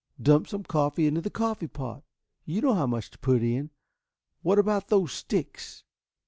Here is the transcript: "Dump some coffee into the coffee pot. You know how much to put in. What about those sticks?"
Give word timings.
"Dump 0.19 0.47
some 0.47 0.63
coffee 0.63 1.05
into 1.05 1.21
the 1.21 1.29
coffee 1.29 1.67
pot. 1.67 2.01
You 2.43 2.59
know 2.61 2.73
how 2.73 2.87
much 2.87 3.11
to 3.11 3.19
put 3.19 3.43
in. 3.43 3.69
What 4.41 4.57
about 4.57 4.87
those 4.87 5.11
sticks?" 5.11 5.83